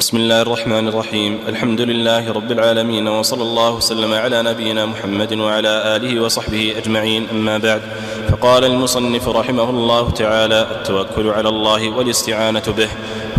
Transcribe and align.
بسم 0.00 0.16
الله 0.16 0.42
الرحمن 0.42 0.88
الرحيم 0.88 1.38
الحمد 1.48 1.80
لله 1.80 2.32
رب 2.32 2.52
العالمين 2.52 3.08
وصلى 3.08 3.42
الله 3.42 3.70
وسلم 3.74 4.14
على 4.14 4.42
نبينا 4.42 4.86
محمد 4.86 5.32
وعلى 5.34 5.96
اله 5.96 6.20
وصحبه 6.20 6.74
اجمعين 6.76 7.26
اما 7.32 7.58
بعد 7.58 7.82
فقال 8.30 8.64
المصنف 8.64 9.28
رحمه 9.28 9.70
الله 9.70 10.10
تعالى 10.10 10.66
التوكل 10.70 11.28
على 11.30 11.48
الله 11.48 11.90
والاستعانه 11.96 12.62
به 12.76 12.88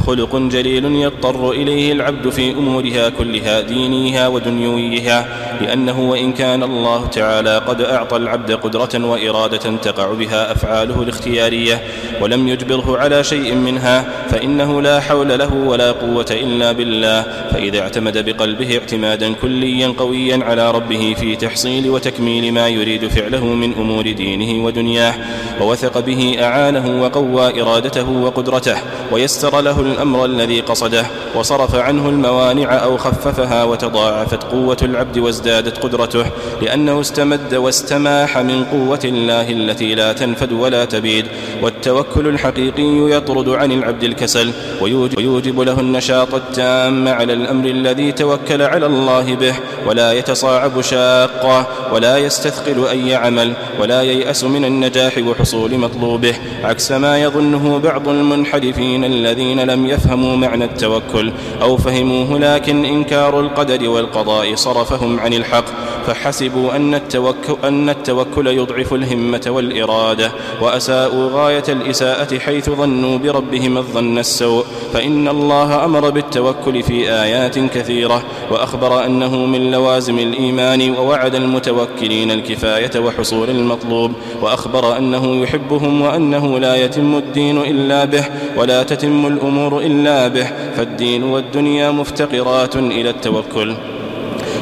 خلق 0.07 0.35
جليل 0.35 0.85
يضطر 0.85 1.51
إليه 1.51 1.91
العبد 1.91 2.29
في 2.29 2.51
أمورها 2.51 3.09
كلها 3.09 3.61
دينيها 3.61 4.27
ودنيويها 4.27 5.27
لأنه 5.61 5.99
وإن 5.99 6.33
كان 6.33 6.63
الله 6.63 7.07
تعالى 7.07 7.57
قد 7.57 7.81
أعطى 7.81 8.17
العبد 8.17 8.51
قدرة 8.51 9.05
وإرادة 9.05 9.77
تقع 9.77 10.13
بها 10.13 10.51
أفعاله 10.51 11.01
الاختيارية 11.01 11.81
ولم 12.21 12.47
يجبره 12.47 12.97
على 12.97 13.23
شيء 13.23 13.55
منها 13.55 14.05
فإنه 14.29 14.81
لا 14.81 14.99
حول 14.99 15.39
له 15.39 15.53
ولا 15.53 15.91
قوة 15.91 16.25
إلا 16.31 16.71
بالله 16.71 17.21
فإذا 17.51 17.79
اعتمد 17.79 18.25
بقلبه 18.25 18.77
اعتمادا 18.77 19.33
كليا 19.33 19.93
قويا 19.97 20.43
على 20.43 20.71
ربه 20.71 21.15
في 21.19 21.35
تحصيل 21.35 21.89
وتكميل 21.89 22.53
ما 22.53 22.67
يريد 22.67 23.07
فعله 23.07 23.45
من 23.45 23.73
أمور 23.73 24.11
دينه 24.11 24.65
ودنياه 24.65 25.13
ووثق 25.61 25.99
به 25.99 26.37
أعانه 26.41 27.01
وقوى 27.01 27.61
إرادته 27.61 28.09
وقدرته 28.09 28.77
ويسر 29.11 29.61
له 29.61 29.81
الأمر 29.91 30.25
الذي 30.25 30.59
قصده 30.59 31.05
وصرف 31.35 31.75
عنه 31.75 32.09
الموانع 32.09 32.83
أو 32.83 32.97
خففها 32.97 33.63
وتضاعفت 33.63 34.43
قوة 34.43 34.77
العبد 34.81 35.17
وازدادت 35.19 35.77
قدرته 35.77 36.25
لأنه 36.61 37.01
استمد 37.01 37.55
واستماح 37.55 38.37
من 38.37 38.65
قوة 38.65 38.99
الله 39.05 39.49
التي 39.49 39.95
لا 39.95 40.13
تنفد 40.13 40.51
ولا 40.51 40.85
تبيد 40.85 41.25
والتوكل 41.61 42.27
الحقيقي 42.27 43.11
يطرد 43.11 43.49
عن 43.49 43.71
العبد 43.71 44.03
الكسل 44.03 44.51
ويوجب 44.81 45.59
له 45.61 45.79
النشاط 45.79 46.33
التام 46.33 47.07
على 47.07 47.33
الأمر 47.33 47.69
الذي 47.69 48.11
توكل 48.11 48.61
على 48.61 48.85
الله 48.85 49.35
به 49.35 49.55
ولا 49.87 50.11
يتصاعب 50.13 50.81
شاقه 50.81 51.67
ولا 51.93 52.17
يستثقل 52.17 52.87
أي 52.87 53.15
عمل 53.15 53.53
ولا 53.79 54.01
ييأس 54.01 54.43
من 54.43 54.65
النجاح 54.65 55.17
وحصول 55.17 55.77
مطلوبه 55.77 56.35
عكس 56.63 56.91
ما 56.91 57.17
يظنه 57.21 57.77
بعض 57.77 58.07
المنحرفين 58.09 59.05
الذين 59.05 59.59
لم 59.59 59.80
يفهموا 59.87 60.35
معنى 60.35 60.65
التوكل 60.65 61.31
أو 61.61 61.77
فهموه 61.77 62.39
لكن 62.39 62.85
إنكار 62.85 63.39
القدر 63.39 63.89
والقضاء 63.89 64.55
صرفهم 64.55 65.19
عن 65.19 65.33
الحق 65.33 65.65
فحسبوا 66.07 66.75
أن 66.75 66.95
التوكل, 66.95 67.55
أن 67.63 67.89
التوكل 67.89 68.47
يضعف 68.47 68.93
الهمة 68.93 69.41
والإرادة 69.47 70.31
وأساءوا 70.61 71.29
غاية 71.33 71.63
الإساءة 71.69 72.39
حيث 72.39 72.69
ظنوا 72.69 73.17
بربهم 73.17 73.77
الظن 73.77 74.17
السوء 74.17 74.65
فإن 74.93 75.27
الله 75.27 75.85
أمر 75.85 76.09
بالتوكل 76.09 76.83
في 76.83 77.11
آيات 77.11 77.59
كثيرة 77.59 78.23
وأخبر 78.51 79.05
أنه 79.05 79.35
من 79.45 79.71
لوازم 79.71 80.19
الإيمان 80.19 80.91
ووعد 80.91 81.35
المتوكلين 81.35 82.31
الكفاية 82.31 82.99
وحصول 82.99 83.49
المطلوب 83.49 84.11
وأخبر 84.41 84.97
أنه 84.97 85.43
يحبهم 85.43 86.01
وأنه 86.01 86.59
لا 86.59 86.75
يتم 86.75 87.15
الدين 87.15 87.57
إلا 87.57 88.05
به 88.05 88.25
ولا 88.57 88.83
تتم 88.83 89.27
الأمور 89.27 89.70
إلا 89.73 90.27
به 90.27 90.47
فالدين 90.75 91.23
والدنيا 91.23 91.91
مفتقرات 91.91 92.75
إلى 92.75 93.09
التوكل. 93.09 93.75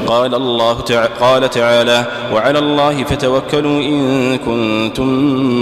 قال 0.09 0.35
الله 0.35 0.81
تعالى 0.81 1.09
قال 1.21 1.49
تعالى 1.49 2.05
وعلى 2.33 2.59
الله 2.59 3.03
فتوكلوا 3.03 3.81
إن 3.81 4.37
كنتم 4.37 5.07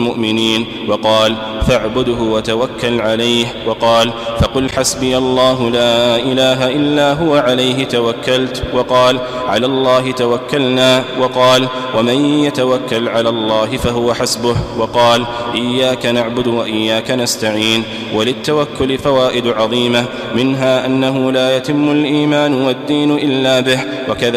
مؤمنين. 0.04 0.66
وقال 0.88 1.36
فاعبده 1.67 2.22
وتوكل 2.22 3.02
عليه. 3.02 3.45
وقال 3.67 4.12
فقل 4.39 4.70
حسبي 4.70 5.17
الله 5.17 5.70
لا 5.70 6.16
إله 6.16 6.70
إلا 6.70 7.14
هو 7.14 7.36
عليه 7.36 7.86
توكلت. 7.86 8.64
وقال 8.73 9.20
على 9.48 9.66
الله 9.66 10.12
توكلنا. 10.12 11.04
وقال 11.20 11.67
ومن 11.98 12.26
يتوكل 12.44 13.09
على 13.09 13.30
الله 13.30 13.78
فهو 13.78 14.14
حسبه. 14.14 14.55
وقال 14.77 15.26
إياك 15.55 16.05
نعبد 16.05 16.48
وإياك 16.48 17.11
نستعين. 17.11 17.83
وللتوكل 18.16 18.98
فوائد 18.98 19.48
عظيمة 19.48 20.05
منها 20.36 20.86
أنه 20.86 21.32
لا 21.32 21.58
يتم 21.58 21.92
الإيمان 21.92 22.54
والدين 22.66 23.11
إلا 23.11 23.60
به 23.60 23.80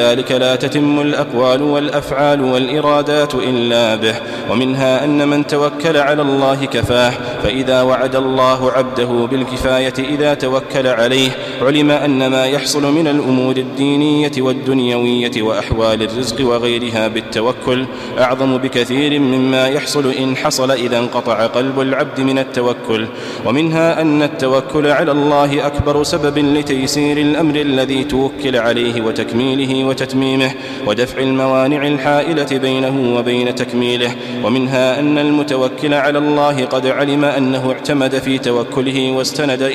وكذلك 0.00 0.33
لا 0.33 0.56
تتم 0.56 1.00
الأقوال 1.00 1.62
والأفعال 1.62 2.41
والإرادات 2.41 3.34
إلا 3.34 3.94
به 3.97 4.15
ومنها 4.50 5.05
أن 5.05 5.28
من 5.28 5.47
توكل 5.47 5.97
على 5.97 6.22
الله 6.22 6.65
كفاه 6.65 7.12
فإذا 7.43 7.83
وعد 7.83 8.16
الله 8.16 8.72
عبده 8.72 9.28
بالكفاية 9.31 9.93
إذا 9.99 10.34
توكل 10.34 10.87
عليه 10.87 11.31
علم 11.62 11.91
أن 11.91 12.26
ما 12.26 12.47
يحصل 12.47 12.93
من 12.93 13.06
الأمور 13.06 13.56
الدينية 13.56 14.32
والدنيوية 14.38 15.43
وأحوال 15.43 16.03
الرزق 16.03 16.47
وغيرها 16.47 17.09
بالتوكل 17.09 17.87
أعظم 18.19 18.56
بكثير 18.56 19.19
مما 19.21 19.69
يحصل 19.69 20.12
إن 20.12 20.37
حصل 20.37 20.71
إذا 20.71 20.98
انقطع 20.98 21.47
قلب 21.47 21.81
العبد 21.81 22.21
من 22.21 22.38
التوكل. 22.38 23.06
ومنها 23.47 24.00
أن 24.00 24.22
التوكل 24.22 24.87
على 24.87 25.12
الله 25.12 25.66
أكبر 25.66 26.03
سبب 26.03 26.38
لتيسير 26.38 27.16
الأمر 27.16 27.56
الذي 27.56 28.04
توكل 28.04 28.56
عليه 28.56 29.03
وتكميله 29.03 29.84
وتتميمه 29.84 30.50
ودفع 30.87 31.19
الموانع 31.19 31.87
الحائلة 31.87 32.59
بينه 32.59 33.16
وبين 33.19 33.54
تكميله. 33.54 34.15
ومنها 34.44 35.00
أن 35.00 35.19
المتوكل 35.19 35.94
على 35.94 36.19
الله 36.19 36.65
قد 36.65 36.87
علم 36.87 37.25
أنه 37.25 37.72
اعتمد 37.72 38.19
في 38.19 38.38
توكله 38.38 39.12
واستند 39.12 39.72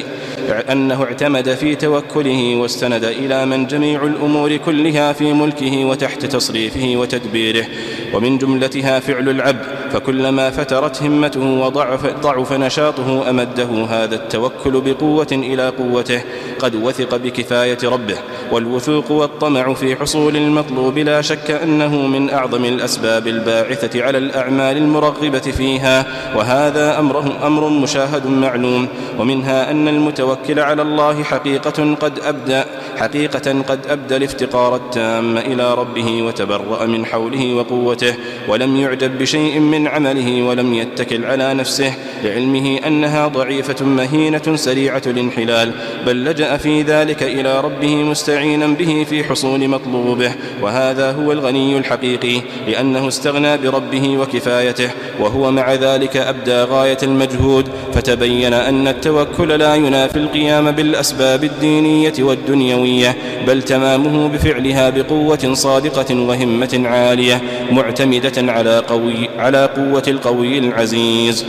أنه 0.52 1.04
اعتمد 1.04 1.54
في 1.54 1.76
توكله 1.76 2.56
واستند 2.56 3.04
إلى 3.04 3.46
من 3.46 3.68
جميع 3.68 4.04
الأمور 4.04 4.58
كلها 4.58 5.14
في 5.14 5.34
ملكه 5.34 5.86
وتحت 5.86 6.26
تصريفه 6.26 6.94
وتدبيره. 6.96 7.66
ومن 8.14 8.38
جملتها 8.38 9.00
فعل 9.00 9.30
العبد 9.30 9.66
فكلما 9.92 10.50
فترت 10.50 11.04
همته 11.04 11.44
وضعف 11.44 12.06
ضعف 12.06 12.54
نشاطه 12.54 13.30
أمده 13.30 13.86
هذا 13.90 14.16
التوكل 14.16 14.82
بقوة 14.82 15.28
إلى 15.32 15.70
قوته 15.70 16.22
قد 16.60 16.76
وثق 16.76 17.16
بكفاية 17.16 17.78
ربه. 17.84 18.18
والوثوق 18.52 19.12
والطمع 19.12 19.74
في 19.74 19.96
حصول 19.96 20.38
المطلوب 20.38 20.98
لا 20.98 21.22
شك 21.22 21.52
أنه 21.52 21.96
من 22.08 22.30
أعظم 22.30 22.66
الأسباب 22.66 23.28
الباعثة 23.28 24.04
على 24.04 24.18
الأعمال 24.18 24.78
المرغبة 24.78 25.40
فيها 25.40 26.06
وهذا 26.36 27.00
أمره 27.00 27.48
أمر 27.48 27.70
مشاهد 27.70 28.28
معلوم 28.28 28.88
ومنها 29.20 29.72
أن 29.72 29.88
المتوكل 29.88 30.60
على 30.60 30.82
الله 30.82 31.24
حقيقة 31.24 31.96
قد 31.96 32.20
أبدى 32.20 32.64
حقيقة 32.98 33.62
قد 33.62 33.80
أبدى 33.88 34.16
الافتقار 34.16 34.76
التام 34.76 35.38
إلى 35.38 35.74
ربه 35.74 36.24
وتبرأ 36.24 36.86
من 36.86 37.06
حوله 37.06 37.54
وقوته 37.54 38.16
ولم 38.48 38.76
يعجب 38.78 39.18
بشيء 39.18 39.60
من 39.60 39.88
عمله 39.88 40.44
ولم 40.44 40.74
يتكل 40.74 41.26
على 41.26 41.54
نفسه 41.54 41.94
لعلمه 42.24 42.80
أنها 42.88 43.28
ضعيفة 43.28 43.86
مهينة 43.86 44.56
سريعة 44.56 45.02
الانحلال 45.08 45.72
بل 46.06 46.24
لجأ 46.26 46.58
في 46.58 46.82
ذلك 46.82 47.24
إلى 47.24 47.62
ربه 47.62 48.04
مستعينا 48.35 48.68
به 48.68 49.06
في 49.09 49.23
حصول 49.23 49.68
مطلوبه. 49.68 50.31
وهذا 50.62 51.12
هو 51.12 51.31
الغني 51.31 51.78
الحقيقي 51.78 52.41
لأنه 52.68 53.07
استغنى 53.07 53.57
بربه 53.57 54.18
وكفايته 54.18 54.90
وهو 55.19 55.51
مع 55.51 55.73
ذلك 55.73 56.18
أبدى 56.18 56.63
غاية 56.63 56.97
المجهود. 57.03 57.69
فتبين 57.94 58.53
أن 58.53 58.88
التوكل 58.88 59.47
لا 59.47 59.75
ينافي 59.75 60.19
القيام 60.19 60.72
بالأسباب 60.72 61.44
الدينية 61.44 62.13
والدنيوية 62.19 63.16
بل 63.47 63.62
تمامه 63.62 64.28
بفعلها 64.28 64.90
بقوة 64.90 65.53
صادقة 65.53 66.16
وهمة 66.16 66.81
عالية 66.85 67.41
معتمدة 67.72 68.52
على 68.52 68.79
قوي 68.79 69.29
على 69.38 69.69
قوة 69.75 70.03
القوي 70.07 70.57
العزيز. 70.57 71.46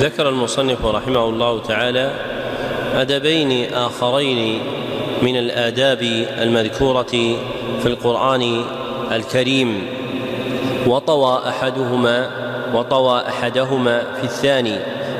ذكر 0.00 0.28
المصنف 0.28 0.84
رحمه 0.84 1.24
الله 1.28 1.62
تعالى 1.62 2.14
أدبين 2.94 3.72
آخرين 3.74 4.60
من 5.24 5.36
الآداب 5.36 6.02
المذكورة 6.38 7.36
في 7.82 7.86
القرآن 7.86 8.64
الكريم 9.12 9.86
وطوى 10.86 11.48
أحدهما 11.48 12.30
وطوى 12.74 13.22
أحدهما 13.28 14.02
في 14.18 14.24
الثاني 14.24 14.78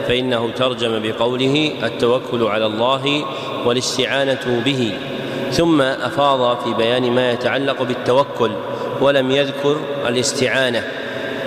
فإنه 0.09 0.51
ترجم 0.57 1.03
بقوله 1.03 1.73
التوكل 1.83 2.43
على 2.43 2.67
الله 2.67 3.25
والاستعانة 3.67 4.63
به. 4.65 4.93
ثم 5.53 5.81
أفاض 5.81 6.59
في 6.65 6.75
بيان 6.75 7.11
ما 7.13 7.31
يتعلق 7.31 7.83
بالتوكل 7.83 8.51
ولم 9.01 9.31
يذكر 9.31 9.77
الاستعانة. 10.09 10.83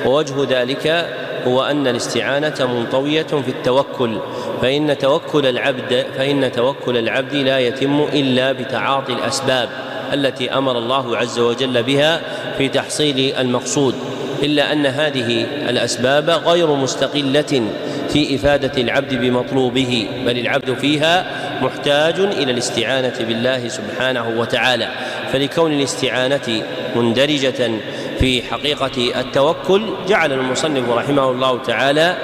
ووجه 0.05 0.33
ذلك 0.49 1.07
هو 1.47 1.63
أن 1.63 1.87
الاستعانة 1.87 2.55
منطوية 2.59 3.23
في 3.23 3.49
التوكل 3.49 4.17
فإن 4.61 4.97
توكل 4.97 5.45
العبد 5.45 6.05
فإن 6.17 6.51
توكل 6.51 6.97
العبد 6.97 7.35
لا 7.35 7.59
يتم 7.59 8.01
إلا 8.13 8.51
بتعاطي 8.51 9.13
الأسباب 9.13 9.69
التي 10.13 10.53
أمر 10.53 10.77
الله 10.77 11.17
عز 11.17 11.39
وجل 11.39 11.83
بها 11.83 12.21
في 12.57 12.69
تحصيل 12.69 13.35
المقصود 13.39 13.95
إلا 14.43 14.73
أن 14.73 14.85
هذه 14.85 15.45
الأسباب 15.69 16.29
غير 16.29 16.75
مستقلة 16.75 17.63
في 18.09 18.35
إفادة 18.35 18.81
العبد 18.81 19.13
بمطلوبه 19.13 20.07
بل 20.25 20.37
العبد 20.37 20.73
فيها 20.73 21.25
محتاج 21.61 22.19
إلى 22.19 22.51
الاستعانة 22.51 23.13
بالله 23.19 23.67
سبحانه 23.67 24.33
وتعالى. 24.37 24.87
فلكون 25.33 25.73
الاستعانة 25.73 26.63
مندرجة 26.95 27.71
في 28.19 28.43
حقيقة 28.43 29.19
التوكل 29.19 29.81
جعل 30.07 30.33
المصنف 30.33 30.89
رحمه 30.89 31.31
الله 31.31 31.61
تعالى 31.63 32.15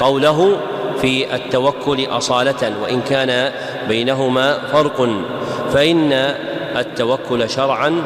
قوله 0.00 0.60
في 1.00 1.34
التوكل 1.34 2.06
أصالة 2.06 2.72
وإن 2.82 3.00
كان 3.00 3.52
بينهما 3.88 4.58
فرق 4.72 5.08
فإن 5.72 6.12
التوكل 6.76 7.50
شرعا 7.50 8.02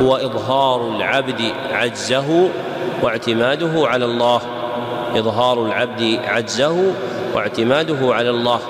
هو 0.00 0.16
إظهار 0.16 0.96
العبد 0.96 1.42
عجزه 1.72 2.48
واعتماده 3.02 3.88
على 3.88 4.04
الله. 4.04 4.40
إظهار 5.16 5.66
العبد 5.66 6.18
عجزه 6.24 6.92
واعتماده 7.34 8.14
على 8.14 8.30
الله. 8.30 8.60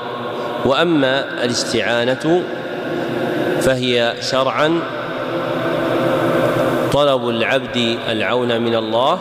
وأما 0.64 1.44
الاستعانة 1.44 2.42
فهي 3.60 4.14
شرعا 4.20 4.80
طلب 6.92 7.28
العبد 7.28 7.98
العون 8.08 8.62
من 8.62 8.74
الله 8.74 9.19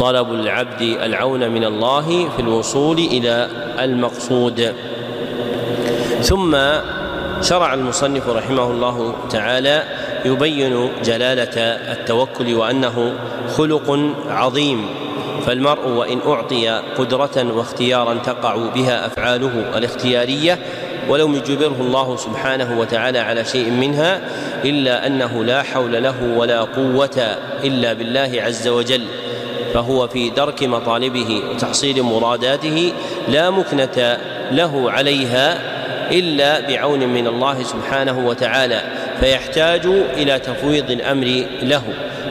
طلب 0.00 0.32
العبد 0.32 0.80
العون 0.80 1.48
من 1.50 1.64
الله 1.64 2.28
في 2.36 2.42
الوصول 2.42 2.98
إلى 2.98 3.48
المقصود. 3.80 4.74
ثم 6.22 6.56
شرع 7.42 7.74
المصنف 7.74 8.28
رحمه 8.28 8.70
الله 8.70 9.14
تعالى 9.30 9.82
يبين 10.24 10.90
جلالة 11.04 11.58
التوكل 11.92 12.54
وأنه 12.54 13.14
خلق 13.56 13.98
عظيم 14.28 14.86
فالمرء 15.46 15.88
وإن 15.88 16.18
أعطي 16.26 16.68
قدرة 16.98 17.56
واختيارا 17.56 18.14
تقع 18.14 18.56
بها 18.74 19.06
أفعاله 19.06 19.78
الاختيارية 19.78 20.58
ولم 21.08 21.34
يجبره 21.34 21.76
الله 21.80 22.16
سبحانه 22.16 22.80
وتعالى 22.80 23.18
على 23.18 23.44
شيء 23.44 23.70
منها 23.70 24.20
إلا 24.64 25.06
أنه 25.06 25.44
لا 25.44 25.62
حول 25.62 26.02
له 26.02 26.36
ولا 26.36 26.60
قوة 26.60 27.36
إلا 27.64 27.92
بالله 27.92 28.42
عز 28.42 28.68
وجل. 28.68 29.04
فهو 29.74 30.08
في 30.08 30.30
درك 30.30 30.62
مطالبه 30.62 31.42
وتحصيل 31.50 32.02
مراداته 32.02 32.92
لا 33.28 33.50
مكنة 33.50 34.18
له 34.50 34.90
عليها 34.90 35.60
إلا 36.10 36.60
بعون 36.60 37.08
من 37.08 37.26
الله 37.26 37.62
سبحانه 37.62 38.26
وتعالى 38.26 38.82
فيحتاج 39.20 39.86
إلى 40.16 40.38
تفويض 40.38 40.90
الأمر 40.90 41.46
له. 41.62 41.82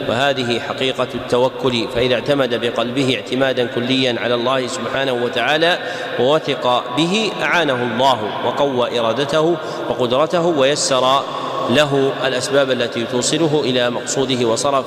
وهذه 0.08 0.60
حقيقة 0.60 1.08
التوكل 1.14 1.88
فإذا 1.94 2.14
اعتمد 2.14 2.60
بقلبه 2.60 3.14
اعتمادا 3.14 3.66
كليا 3.66 4.16
على 4.20 4.34
الله 4.34 4.66
سبحانه 4.66 5.12
وتعالى 5.12 5.78
ووثق 6.20 6.96
به 6.96 7.32
أعانه 7.42 7.82
الله 7.82 8.46
وقوى 8.46 9.00
إرادته 9.00 9.56
وقدرته 9.90 10.46
ويسر 10.46 11.22
له 11.70 12.12
الأسباب 12.26 12.70
التي 12.70 13.04
توصله 13.04 13.62
إلى 13.64 13.90
مقصوده 13.90 14.46
وصرف 14.46 14.84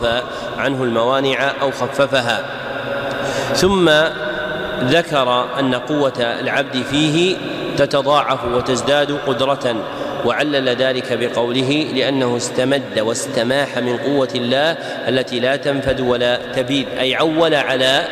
عنه 0.58 0.84
الموانع 0.84 1.52
أو 1.62 1.72
خففها. 1.72 2.46
ثم 3.56 3.90
ذكر 4.84 5.46
أن 5.60 5.76
قوة 5.76 6.14
العبد 6.20 6.84
فيه 6.92 7.36
تتضاعف 7.78 8.46
وتزداد 8.46 9.12
قدرة 9.28 9.76
وعلل 10.26 10.70
ذلك 10.70 11.14
بقوله 11.14 11.88
لأنه 11.96 12.38
استمد 12.38 13.00
واستماح 13.00 13.78
من 13.78 13.98
قوة 13.98 14.30
الله 14.36 14.72
التي 15.08 15.40
لا 15.40 15.56
تنفد 15.56 16.02
ولا 16.02 16.40
تبيد 16.56 16.88
أي 17.00 17.16
عول 17.16 17.56
على 17.56 18.04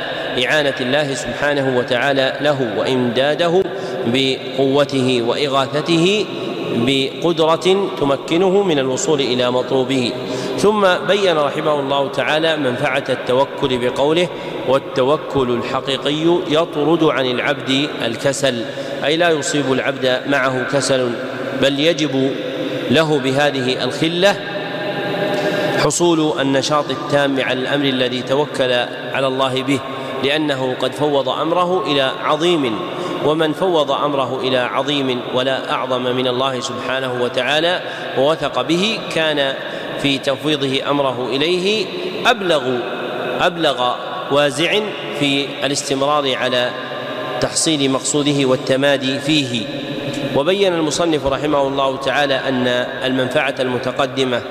إعانة 0.45 0.75
الله 0.81 1.13
سبحانه 1.13 1.77
وتعالى 1.77 2.33
له 2.41 2.73
وإمداده 2.77 3.63
بقوته 4.05 5.21
وإغاثته 5.27 6.25
بقدرة 6.73 7.89
تمكنه 7.99 8.63
من 8.63 8.79
الوصول 8.79 9.21
إلى 9.21 9.51
مطلوبه. 9.51 10.11
ثم 10.57 10.87
بين 11.07 11.37
رحمه 11.37 11.79
الله 11.79 12.07
تعالى 12.07 12.57
منفعة 12.57 13.03
التوكل 13.09 13.77
بقوله 13.77 14.27
والتوكل 14.67 15.49
الحقيقي 15.49 16.39
يطرد 16.49 17.03
عن 17.03 17.25
العبد 17.25 17.89
الكسل. 18.05 18.65
أي 19.05 19.17
لا 19.17 19.29
يصيب 19.29 19.73
العبد 19.73 20.21
معه 20.27 20.63
كسل 20.63 21.11
بل 21.61 21.79
يجب 21.79 22.31
له 22.91 23.19
بهذه 23.19 23.83
الخلة 23.83 24.39
حصول 25.77 26.41
النشاط 26.41 26.89
التام 26.89 27.41
على 27.41 27.59
الأمر 27.59 27.85
الذي 27.85 28.21
توكل 28.21 28.71
على 29.13 29.27
الله 29.27 29.63
به 29.63 29.79
لأنه 30.23 30.75
قد 30.79 30.93
فوض 30.93 31.29
أمره 31.29 31.83
إلى 31.87 32.11
عظيم 32.23 32.79
ومن 33.25 33.53
فوض 33.53 33.91
أمره 33.91 34.39
إلى 34.39 34.57
عظيم 34.57 35.21
ولا 35.33 35.71
أعظم 35.71 36.01
من 36.01 36.27
الله 36.27 36.59
سبحانه 36.59 37.23
وتعالى 37.23 37.81
ووثق 38.17 38.61
به 38.61 38.99
كان 39.15 39.53
في 40.01 40.17
تفويضه 40.17 40.89
أمره 40.89 41.27
إليه 41.29 41.85
أبلغ 42.25 42.77
أبلغ 43.41 43.93
وازع 44.31 44.79
في 45.19 45.47
الاستمرار 45.65 46.35
على 46.35 46.71
تحصيل 47.41 47.91
مقصوده 47.91 48.45
والتمادي 48.45 49.19
فيه. 49.19 49.65
وبين 50.35 50.73
المصنف 50.73 51.25
رحمه 51.25 51.67
الله 51.67 51.97
تعالى 51.97 52.35
أن 52.35 52.67
المنفعة 53.03 53.55
المتقدمة 53.59 54.41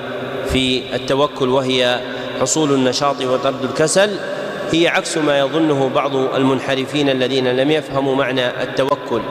في 0.47 0.95
التوكل 0.95 1.49
وهي 1.49 1.99
حصول 2.41 2.73
النشاط 2.73 3.21
وطرد 3.21 3.63
الكسل 3.63 4.09
هي 4.71 4.87
عكس 4.87 5.17
ما 5.17 5.39
يظنه 5.39 5.89
بعض 5.95 6.15
المنحرفين 6.15 7.09
الذين 7.09 7.47
لم 7.47 7.71
يفهموا 7.71 8.15
معنى 8.15 8.63
التوكل 8.63 9.21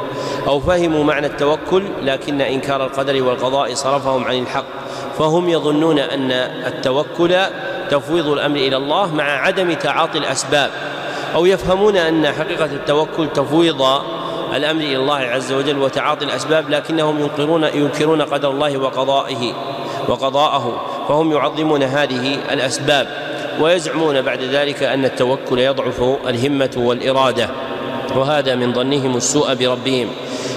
أو 0.46 0.60
فهموا 0.60 1.04
معنى 1.04 1.26
التوكل 1.26 1.84
لكن 2.02 2.40
إنكار 2.40 2.84
القدر 2.84 3.22
والقضاء 3.22 3.74
صرفهم 3.74 4.24
عن 4.24 4.38
الحق. 4.38 4.64
فهم 5.18 5.48
يظنون 5.48 5.98
أن 5.98 6.30
التوكل 6.66 7.36
تفويض 7.90 8.28
الأمر 8.28 8.56
إلى 8.56 8.76
الله 8.76 9.14
مع 9.14 9.24
عدم 9.24 9.72
تعاطي 9.72 10.18
الأسباب 10.18 10.70
أو 11.34 11.46
يفهمون 11.46 11.96
أن 11.96 12.26
حقيقة 12.26 12.64
التوكل 12.64 13.28
تفويض 13.34 13.82
الأمر 14.56 14.80
إلى 14.80 14.96
الله 14.96 15.18
عز 15.18 15.52
وجل 15.52 15.78
وتعاطي 15.78 16.24
الأسباب 16.24 16.70
لكنهم 16.70 17.20
ينكرون 17.20 17.64
ينكرون 17.64 18.22
قدر 18.22 18.50
الله 18.50 18.78
وقضائه 18.78 19.52
وقضاءه. 20.08 20.86
فهم 21.08 21.32
يعظمون 21.32 21.82
هذه 21.82 22.38
الأسباب. 22.52 23.23
ويزعمون 23.60 24.22
بعد 24.22 24.42
ذلك 24.42 24.82
أن 24.82 25.04
التوكل 25.04 25.58
يضعف 25.58 26.02
الهمة 26.28 26.70
والإرادة 26.76 27.48
وهذا 28.16 28.54
من 28.54 28.72
ظنهم 28.72 29.16
السوء 29.16 29.54
بربهم. 29.54 30.08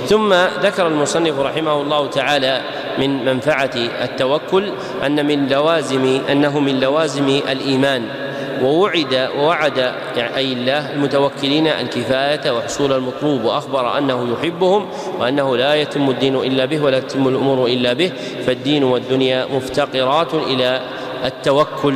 ثم 0.08 0.34
ذكر 0.62 0.88
المصنف 0.88 1.40
رحمه 1.40 1.82
الله 1.82 2.08
تعالى 2.08 2.62
من 2.98 3.26
منفعة 3.26 3.72
التوكل 3.76 4.72
أن 5.06 5.26
من 5.26 5.48
لوازم 5.48 6.22
أنه 6.32 6.60
من 6.60 6.80
لوازم 6.80 7.30
الإيمان. 7.30 8.28
ووعد 8.64 9.30
ووعد 9.38 9.80
أي 10.18 10.54
الله 10.54 10.94
المتوكلين 10.94 11.68
الكفاية 11.68 12.52
وحصول 12.52 12.94
المطلوب 12.94 13.44
وأخبر 13.44 13.98
أنه 13.98 14.34
يحبهم 14.34 14.86
وأنه 15.20 15.58
لا 15.58 15.76
يتم 15.76 16.10
الدين 16.10 16.36
إلا 16.36 16.66
به 16.66 16.84
ولا 16.84 17.00
تتم 17.00 17.28
الأمور 17.28 17.68
إلا 17.68 17.94
به 17.94 18.12
فالدين 18.48 18.84
والدنيا 18.84 19.46
مفتقرات 19.56 20.34
إلى 20.34 20.82
التوكل 21.26 21.96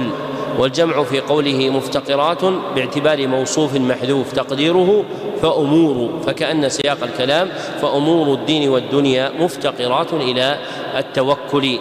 والجمع 0.60 1.04
في 1.04 1.20
قوله 1.20 1.70
مفتقرات 1.70 2.44
باعتبار 2.76 3.28
موصوف 3.28 3.76
محذوف 3.76 4.32
تقديره 4.32 5.04
فأمور 5.42 6.10
فكأن 6.26 6.70
سياق 6.70 6.98
الكلام 7.04 7.50
فأمور 7.82 8.34
الدين 8.34 8.70
والدنيا 8.70 9.32
مفتقرات 9.40 10.14
إلى 10.14 10.58
التوكل. 10.98 11.80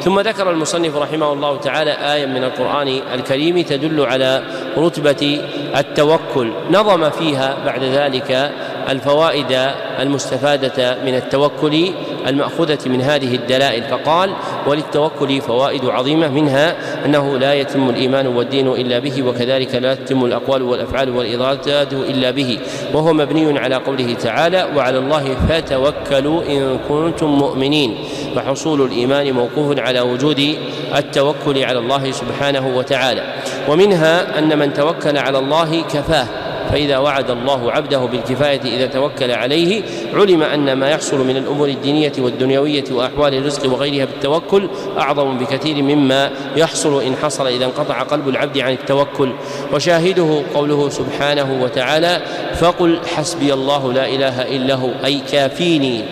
ثم 0.00 0.20
ذكر 0.20 0.50
المصنف 0.50 0.96
رحمه 0.96 1.32
الله 1.32 1.56
تعالى 1.56 1.90
آية 2.14 2.26
من 2.26 2.44
القرآن 2.44 2.88
الكريم 3.14 3.60
تدل 3.62 4.00
على 4.00 4.42
رتبة 4.78 5.40
التوكل. 5.76 6.52
نظم 6.70 7.10
فيها 7.10 7.56
بعد 7.66 7.82
ذلك 7.82 8.52
الفوائد 8.88 9.70
المستفادة 10.00 10.96
من 11.04 11.14
التوكل 11.14 11.92
المأخوذة 12.26 12.78
من 12.86 13.00
هذه 13.00 13.34
الدلائل. 13.34 13.82
فقال 13.82 14.34
وللتوكل 14.66 15.40
فوائد 15.40 15.84
عظيمة 15.84 16.28
منها 16.28 16.76
أنه 17.06 17.38
لا 17.38 17.54
يتم 17.54 17.90
الإيمان 17.90 18.26
والدين 18.26 18.68
إلا 18.68 18.98
به 18.98 19.22
وكذلك 19.22 19.74
لا 19.74 19.94
تتم 19.94 20.24
الأقوال 20.24 20.62
والأفعال 20.62 21.16
والإرادات 21.16 21.92
إلا 21.92 22.30
به. 22.30 22.58
وهو 22.94 23.12
مبني 23.12 23.58
على 23.58 23.74
قوله 23.74 24.14
تعالى 24.14 24.68
وعلى 24.76 24.98
الله 24.98 25.36
فتوكلوا 25.48 26.42
إن 26.42 26.78
كنتم 26.88 27.26
مؤمنين 27.26 27.98
فحصول 28.36 28.82
الإيمان 28.82 29.32
موقوف 29.32 29.78
على 29.78 30.00
وجود 30.00 30.58
التوكل 30.96 31.64
على 31.64 31.78
الله 31.78 32.10
سبحانه 32.10 32.76
وتعالى. 32.76 33.22
ومنها 33.68 34.38
أن 34.38 34.58
من 34.58 34.72
توكل 34.72 35.18
على 35.18 35.38
الله 35.38 35.82
كفاه. 35.82 36.26
فإذا 36.72 36.98
وعد 36.98 37.30
الله 37.30 37.72
عبده 37.72 37.98
بالكفاية 37.98 38.60
إذا 38.60 38.86
توكل 38.86 39.30
عليه 39.30 39.82
علم 40.14 40.42
أن 40.42 40.72
ما 40.72 40.90
يحصل 40.90 41.26
من 41.26 41.36
الأمور 41.36 41.68
الدينية 41.68 42.12
والدنيوية 42.18 42.84
وأحوال 42.90 43.34
الرزق 43.34 43.72
وغيرها 43.72 44.04
بالتوكل 44.04 44.68
أعظم 44.98 45.38
بكثير 45.38 45.82
مما 45.82 46.30
يحصل 46.56 47.02
إن 47.02 47.16
حصل 47.22 47.46
إذا 47.46 47.64
انقطع 47.64 48.02
قلب 48.02 48.28
العبد 48.28 48.58
عن 48.58 48.72
التوكل. 48.72 49.32
وشاهده 49.72 50.42
قوله 50.54 50.88
سبحانه 50.88 51.62
وتعالى 51.62 52.20
فقل 52.54 53.00
حسبي 53.16 53.54
الله 53.54 53.92
لا 53.92 54.08
إله 54.08 54.42
إلا 54.42 54.74
هو 54.74 54.90
أي 55.04 55.20
كافيني 55.32 56.04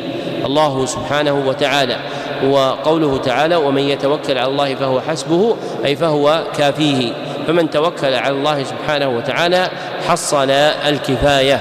الله 0.47 0.87
سبحانه 0.87 1.45
وتعالى. 1.49 1.97
وقوله 2.45 3.17
تعالى 3.17 3.57
ومن 3.57 3.83
يتوكل 3.83 4.38
على 4.38 4.50
الله 4.50 4.75
فهو 4.75 5.00
حسبه 5.00 5.57
أي 5.85 5.97
فهو 5.97 6.45
كافيه. 6.57 7.12
فمن 7.47 7.71
توكل 7.71 8.15
على 8.15 8.35
الله 8.35 8.65
سبحانه 8.65 9.09
وتعالى 9.09 9.71
حصل 10.09 10.50
الكفاية. 10.50 11.61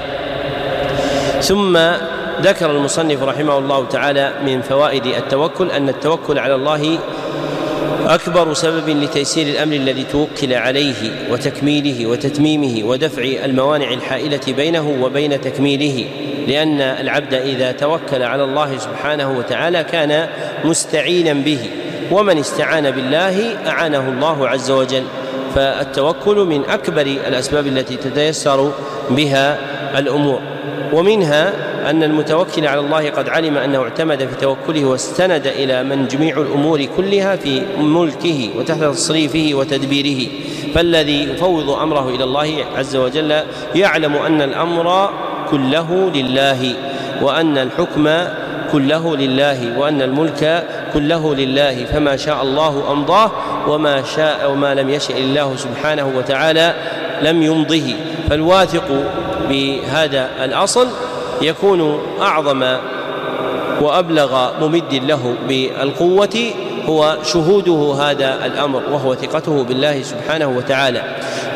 ثم 1.42 1.78
ذكر 2.42 2.72
المصنف 2.72 3.24
رحمه 3.24 3.58
الله 3.58 3.88
تعالى 3.88 4.34
من 4.46 4.62
فوائد 4.62 5.06
التوكل 5.06 5.72
أن 5.72 5.90
التوكل 5.90 6.40
على 6.40 6.56
الله 6.56 7.00
أكبر 8.06 8.54
سبب 8.54 8.90
لتيسير 8.90 9.48
الأمر 9.48 9.74
الذي 9.76 10.04
توكل 10.04 10.54
عليه 10.54 11.12
وتكميله 11.32 12.06
وتتميمه 12.06 12.84
ودفع 12.84 13.22
الموانع 13.22 13.94
الحائلة 13.94 14.42
بينه 14.48 14.98
وبين 15.02 15.42
تكميله 15.42 16.06
لأن 16.48 16.82
العبد 16.82 17.34
إذا 17.34 17.72
توكل 17.72 18.24
على 18.24 18.44
الله 18.44 18.78
سبحانه 18.78 19.32
وتعالى 19.38 19.84
كان 19.84 20.28
مستعينا 20.66 21.34
به 21.34 21.60
ومن 22.12 22.38
استعان 22.38 22.92
بالله 22.92 23.56
أعانه 23.68 24.10
الله 24.10 24.48
عز 24.48 24.72
وجل. 24.72 25.04
فالتوكل 25.58 26.36
من 26.36 26.66
أكبر 26.70 27.02
الأسباب 27.02 27.68
التي 27.68 27.96
تتيسر 27.96 28.72
بها 29.10 29.58
الأمور. 30.00 30.40
ومنها 30.94 31.54
أن 31.90 32.04
المتوكل 32.04 32.68
على 32.68 32.80
الله 32.80 33.10
قد 33.10 33.30
علم 33.30 33.58
أنه 33.58 33.82
اعتمد 33.82 34.20
في 34.20 34.36
توكله 34.42 34.86
واستند 34.86 35.48
إلى 35.48 35.84
من 35.84 36.08
جميع 36.08 36.38
الأمور 36.38 36.86
كلها 36.98 37.36
في 37.36 37.62
ملكه 37.80 38.50
وتحت 38.58 38.84
تصريفه 38.84 39.50
وتدبيره. 39.54 40.30
فالذي 40.76 41.24
يفوض 41.24 41.70
أمره 41.70 42.10
إلى 42.10 42.24
الله 42.24 42.66
عز 42.78 42.96
وجل 42.96 43.44
يعلم 43.76 44.16
أن 44.16 44.42
الأمر 44.42 45.10
كله 45.52 46.12
لله 46.16 46.74
وأن 47.22 47.58
الحكم 47.58 48.10
كله 48.72 49.16
لله 49.16 49.80
وأن 49.80 50.02
الملك 50.02 50.68
كله 50.94 51.36
لله. 51.36 51.86
فما 51.86 52.16
شاء 52.16 52.44
الله 52.44 52.92
أمضاه 52.92 53.32
وما 53.68 54.04
شاء 54.04 54.52
وما 54.52 54.74
لم 54.74 54.90
يشاء 54.90 55.18
الله 55.18 55.56
سبحانه 55.56 56.12
وتعالى 56.16 56.74
لم 57.22 57.44
يمضه. 57.44 57.96
فالواثق 58.30 59.04
بهذا 59.50 60.30
الأصل 60.44 60.88
يكون 61.42 62.02
أعظم 62.22 62.78
وأبلغ 63.82 64.52
ممد 64.62 64.94
له 64.94 65.36
بالقوة 65.48 66.54
هو 66.86 67.18
شهوده 67.24 67.96
هذا 68.00 68.46
الأمر 68.46 68.82
وهو 68.92 69.16
ثقته 69.16 69.64
بالله 69.64 70.02
سبحانه 70.02 70.48
وتعالى. 70.48 71.04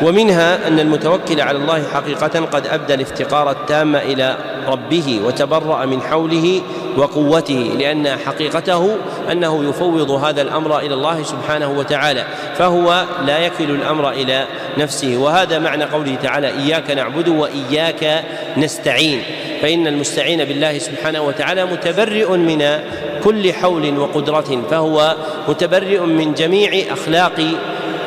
ومنها 0.02 0.68
أن 0.68 0.80
المتوكل 0.80 1.40
على 1.40 1.58
الله 1.58 1.82
حقيقة 1.94 2.40
قد 2.52 2.66
أبدى 2.66 2.94
الافتقار 2.94 3.50
التام 3.50 3.96
إلى 3.96 4.36
ربه 4.68 5.20
وتبرأ 5.24 5.86
من 5.86 6.02
حوله 6.02 6.60
وقوته 6.96 7.74
لأن 7.78 8.08
حقيقته 8.26 8.96
أنه 9.32 9.68
يفوض 9.68 10.10
هذا 10.10 10.42
الأمر 10.42 10.78
إلى 10.78 10.94
الله 10.94 11.22
سبحانه 11.22 11.70
وتعالى 11.78 12.24
فهو 12.58 13.04
لا 13.26 13.38
يكل 13.38 13.70
الأمر 13.70 14.10
إلى 14.10 14.44
نفسه. 14.78 15.16
وهذا 15.16 15.58
معنى 15.58 15.84
قوله 15.84 16.14
تعالى 16.22 16.48
إياك 16.48 16.90
نعبد 16.90 17.28
وإياك 17.28 18.24
نستعين 18.56 19.22
فإن 19.62 19.86
المستعين 19.86 20.44
بالله 20.44 20.78
سبحانه 20.78 21.22
وتعالى 21.22 21.64
متبرئ 21.64 22.36
من 22.36 22.80
كل 23.24 23.52
حول 23.52 23.98
وقدرة 23.98 24.62
فهو 24.70 25.16
متبرئ 25.48 26.00
من 26.00 26.34
جميع 26.34 26.92
أخلاق 26.92 27.40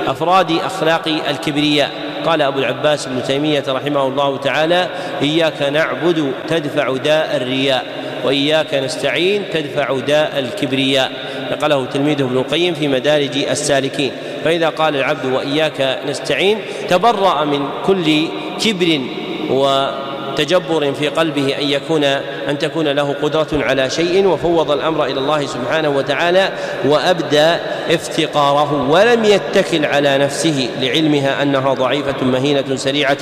أفراد 0.08 0.52
أخلاق 0.52 1.08
الكبرياء. 1.30 1.92
قال 2.26 2.42
أبو 2.42 2.60
العباس 2.60 3.08
ابن 3.08 3.24
تيمية 3.24 3.64
رحمه 3.68 4.08
الله 4.08 4.38
تعالى 4.38 4.90
إياك 5.22 5.62
نعبد 5.62 6.32
تدفع 6.48 6.98
داء 6.98 7.38
الرياء 7.38 7.86
وإياك 8.26 8.74
نستعين 8.74 9.44
تدفع 9.54 10.00
داء 10.00 10.40
الكبرياء. 10.40 11.12
نقله 11.52 11.86
تلميذه 11.86 12.22
ابن 12.22 12.38
القيم 12.38 12.74
في 12.74 12.88
مدارج 12.88 13.38
السالكين. 13.38 14.12
فإذا 14.44 14.70
قال 14.70 14.96
العبد 14.96 15.26
وإياك 15.26 16.00
نستعين 16.08 16.58
تبرأ 16.90 17.44
من 17.44 17.70
كل 17.86 18.28
كبر 18.66 19.02
و 19.50 19.88
تجبر 20.36 20.94
في 20.94 21.08
قلبه 21.08 21.58
أن 21.58 21.64
يكون 21.64 22.04
أن 22.50 22.58
تكون 22.60 22.88
له 22.88 23.16
قدرة 23.22 23.48
على 23.54 23.90
شيء 23.90 24.28
وفوض 24.28 24.72
الأمر 24.72 25.06
إلى 25.06 25.20
الله 25.20 25.46
سبحانه 25.46 25.90
وتعالى 25.90 26.50
وأبدى 26.86 27.56
افتقاره 27.90 28.90
ولم 28.90 29.26
يتكل 29.26 29.86
على 29.86 30.18
نفسه 30.18 30.70
لعلمها 30.82 31.42
أنها 31.42 31.74
ضعيفة 31.74 32.26
مهينة 32.26 32.76
سريعة 32.76 33.18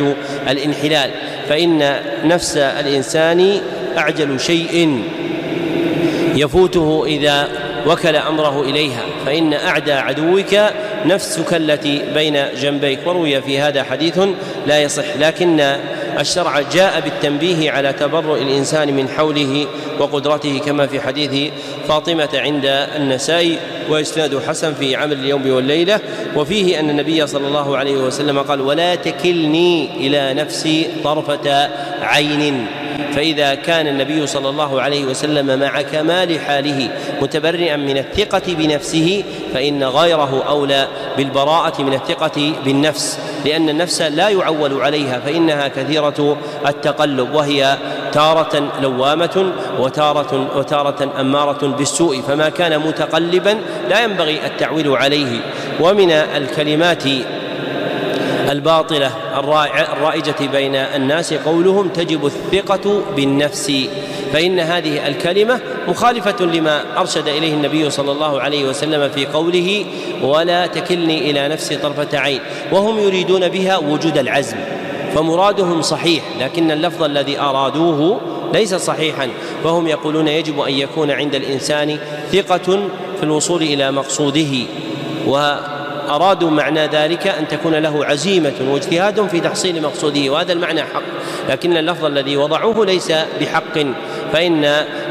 الانحلال. 0.49 1.09
فإن 1.49 1.95
نفس 2.23 2.57
الإنسان 2.57 3.61
أعجل 3.97 4.39
شيء 4.39 5.03
يفوته 6.35 7.03
إذا 7.05 7.47
وكل 7.87 8.15
أمره 8.15 8.61
إليها. 8.61 9.01
فإن 9.25 9.53
أعدى 9.53 9.93
عدوك 9.93 10.55
نفسك 11.05 11.53
التي 11.53 12.01
بين 12.13 12.45
جنبيك. 12.61 12.99
وروي 13.05 13.41
في 13.41 13.59
هذا 13.59 13.83
حديث 13.83 14.19
لا 14.67 14.79
يصح 14.79 15.17
لكن 15.19 15.75
الشرع 16.19 16.61
جاء 16.61 16.99
بالتنبيه 16.99 17.71
على 17.71 17.93
تبرؤ 17.93 18.41
الإنسان 18.41 18.93
من 18.93 19.09
حوله 19.09 19.67
وقدرته 19.99 20.59
كما 20.59 20.87
في 20.87 21.01
حديث 21.01 21.51
فاطمة 21.87 22.29
عند 22.33 22.65
النسائي 22.95 23.59
واسناده 23.89 24.39
حسن 24.47 24.73
في 24.73 24.95
عمل 24.95 25.13
اليوم 25.13 25.51
والليلة. 25.51 25.99
وفيه 26.35 26.79
أن 26.79 26.89
النبي 26.89 27.27
صلى 27.27 27.47
الله 27.47 27.77
عليه 27.77 27.97
وسلم 27.97 28.39
قال 28.39 28.61
ولا 28.61 28.95
تكلني 28.95 29.89
إلى 30.07 30.33
نفسي 30.33 30.87
طرفة 31.03 31.69
عين. 32.01 32.67
فإذا 33.15 33.55
كان 33.55 33.87
النبي 33.87 34.27
صلى 34.27 34.49
الله 34.49 34.81
عليه 34.81 35.05
وسلم 35.05 35.59
مع 35.59 35.81
كمال 35.81 36.39
حاله 36.39 36.89
متبرئا 37.21 37.75
من 37.75 37.97
الثقة 37.97 38.41
بنفسه 38.47 39.23
فإن 39.53 39.83
غيره 39.83 40.43
أولى 40.47 40.87
بالبراءة 41.17 41.81
من 41.81 41.93
الثقة 41.93 42.53
بالنفس 42.65 43.19
لأن 43.45 43.69
النفس 43.69 44.01
لا 44.01 44.29
يعول 44.29 44.81
عليها 44.81 45.19
فإنها 45.19 45.67
كثيرة 45.67 46.37
التقلب 46.67 47.33
وهي 47.33 47.77
تارة 48.13 48.71
لوامة 48.81 49.53
وتارة 49.79 50.57
وتارة 50.57 51.11
أمارة 51.19 51.67
بالسوء 51.67 52.21
فما 52.21 52.49
كان 52.49 52.79
متقلبا 52.79 53.57
لا 53.89 54.03
ينبغي 54.03 54.45
التعويل 54.45 54.89
عليه. 54.89 55.39
ومن 55.79 56.11
الكلمات 56.11 57.03
الباطلة 58.49 59.11
الرائجة 59.97 60.35
بين 60.51 60.75
الناس 60.75 61.33
قولهم 61.33 61.89
تجب 61.89 62.25
الثقة 62.25 63.01
بالنفس. 63.15 63.71
فإن 64.33 64.59
هذه 64.59 65.07
الكلمة 65.07 65.59
مخالفة 65.87 66.45
لما 66.45 66.81
أرشد 66.97 67.27
إليه 67.27 67.53
النبي 67.53 67.89
صلى 67.89 68.11
الله 68.11 68.41
عليه 68.41 68.69
وسلم 68.69 69.09
في 69.09 69.25
قوله 69.25 69.85
ولا 70.21 70.67
تكلني 70.67 71.31
إلى 71.31 71.47
نفسي 71.47 71.77
طرفة 71.77 72.17
عين 72.19 72.39
وهم 72.71 72.99
يريدون 72.99 73.47
بها 73.47 73.77
وجود 73.77 74.17
العزم. 74.17 74.57
فمرادهم 75.15 75.81
صحيح 75.81 76.23
لكن 76.39 76.71
اللفظ 76.71 77.03
الذي 77.03 77.39
أرادوه 77.39 78.21
ليس 78.53 78.75
صحيحا 78.75 79.29
فهم 79.63 79.87
يقولون 79.87 80.27
يجب 80.27 80.59
أن 80.59 80.73
يكون 80.73 81.11
عند 81.11 81.35
الإنسان 81.35 81.97
ثقة 82.31 82.89
في 83.17 83.23
الوصول 83.23 83.61
إلى 83.61 83.91
مقصوده 83.91 84.65
و 85.27 85.55
أرادوا 86.09 86.49
معنى 86.49 86.87
ذلك 86.87 87.27
أن 87.27 87.47
تكون 87.47 87.75
له 87.75 88.05
عزيمة 88.05 88.53
واجتهاد 88.69 89.27
في 89.27 89.39
تحصيل 89.39 89.81
مقصوده 89.81 90.29
وهذا 90.29 90.53
المعنى 90.53 90.83
حق 90.83 91.01
لكن 91.49 91.77
اللفظ 91.77 92.05
الذي 92.05 92.37
وضعوه 92.37 92.85
ليس 92.85 93.11
بحق 93.41 93.79
فإن 94.33 94.65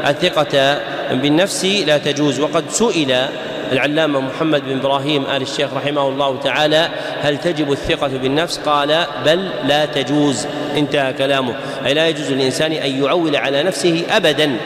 الثقة 0.07 0.79
بالنفس 1.11 1.65
لا 1.65 1.97
تجوز 1.97 2.39
وقد 2.39 2.63
سئل 2.69 3.27
العلامة 3.73 4.19
محمد 4.19 4.63
بن 4.65 4.79
إبراهيم 4.79 5.25
آل 5.25 5.41
الشيخ 5.41 5.73
رحمه 5.73 6.09
الله 6.09 6.39
تعالى 6.39 6.89
هل 7.21 7.37
تجب 7.37 7.71
الثقة 7.71 8.07
بالنفس؟ 8.07 8.57
قال 8.57 9.05
بل 9.25 9.49
لا 9.67 9.85
تجوز. 9.85 10.47
انتهى 10.77 11.13
كلامه. 11.13 11.55
أي 11.85 11.93
لا 11.93 12.07
يجوز 12.07 12.31
للإنسان 12.31 12.71
أن 12.71 13.03
يعول 13.03 13.35
على 13.35 13.63
نفسه 13.63 14.03
أبدا 14.09 14.57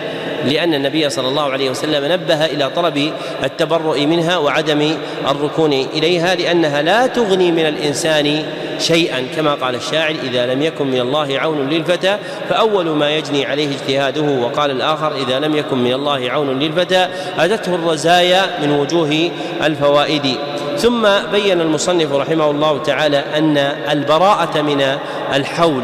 لأن 0.46 0.74
النبي 0.74 1.10
صلى 1.10 1.28
الله 1.28 1.52
عليه 1.52 1.70
وسلم 1.70 2.12
نبه 2.12 2.46
إلى 2.46 2.70
طلب 2.70 3.14
التبرؤ 3.44 4.00
منها 4.00 4.38
وعدم 4.38 4.98
الركون 5.28 5.74
إليها 5.74 6.36
لأنها 6.36 6.82
لا 6.82 7.08
تغني 7.08 7.52
من 7.52 7.66
الإنسان 7.66 8.46
شيئا 8.80 9.28
كما 9.36 9.54
قال 9.54 9.76
الشاعر 9.76 10.16
إذا 10.24 10.46
لم 10.54 10.62
يكن 10.62 10.88
من 10.88 11.00
الله 11.00 11.40
عون 11.40 11.70
للفتى 11.70 12.18
فأول 12.50 12.90
ما 12.90 13.10
يجني 13.10 13.46
عليه 13.46 13.70
اجتهاده 13.70 14.22
وقال 14.22 14.72
الآخر 14.72 15.16
إذا 15.16 15.40
لم 15.40 15.56
يكن 15.56 15.78
من 15.78 15.94
الله 15.94 16.32
عون 16.32 16.60
للفتى 16.60 17.08
أتته 17.40 17.76
الرزايا 17.76 18.60
من 18.62 18.72
وجوه 18.72 19.32
الفوائد. 19.64 20.38
ثم 20.78 21.08
بين 21.32 21.62
المصنف 21.62 22.12
رحمه 22.12 22.52
الله 22.52 22.78
تعالى 22.78 23.18
أن 23.18 23.58
البراءة 23.92 24.62
من 24.62 24.98
الحول 25.34 25.84